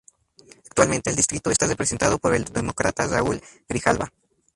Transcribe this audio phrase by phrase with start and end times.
[0.65, 4.11] Actualmente el distrito está representado por el Demócrata Raúl Grijalva.